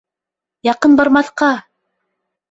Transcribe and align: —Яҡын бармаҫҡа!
—Яҡын 0.67 0.95
бармаҫҡа! 0.99 1.49